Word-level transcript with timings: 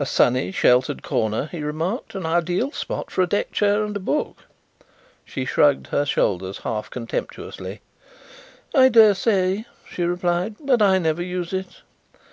"A 0.00 0.06
sunny, 0.06 0.50
sheltered 0.50 1.04
corner," 1.04 1.48
he 1.52 1.62
remarked. 1.62 2.16
"An 2.16 2.26
ideal 2.26 2.72
spot 2.72 3.12
for 3.12 3.22
a 3.22 3.28
deck 3.28 3.52
chair 3.52 3.84
and 3.84 3.96
a 3.96 4.00
book." 4.00 4.38
She 5.24 5.44
shrugged 5.44 5.86
her 5.86 6.04
shoulders 6.04 6.58
half 6.66 6.90
contemptuously. 6.90 7.80
"I 8.74 8.88
dare 8.88 9.14
say," 9.14 9.66
she 9.88 10.02
replied, 10.02 10.56
"but 10.58 10.82
I 10.82 10.98
never 10.98 11.22
use 11.22 11.52
it." 11.52 11.82